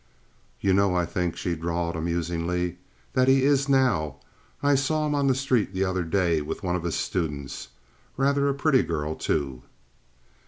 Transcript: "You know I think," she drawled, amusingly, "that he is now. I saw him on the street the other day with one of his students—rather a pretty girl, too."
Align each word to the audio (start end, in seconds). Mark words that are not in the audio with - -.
"You 0.59 0.73
know 0.73 0.95
I 0.95 1.05
think," 1.05 1.37
she 1.37 1.53
drawled, 1.55 1.95
amusingly, 1.95 2.79
"that 3.13 3.27
he 3.27 3.43
is 3.43 3.69
now. 3.69 4.15
I 4.63 4.73
saw 4.73 5.05
him 5.05 5.13
on 5.13 5.27
the 5.27 5.35
street 5.35 5.75
the 5.75 5.85
other 5.85 6.01
day 6.03 6.41
with 6.41 6.63
one 6.63 6.75
of 6.75 6.83
his 6.85 6.95
students—rather 6.95 8.49
a 8.49 8.53
pretty 8.55 8.81
girl, 8.81 9.13
too." 9.13 9.61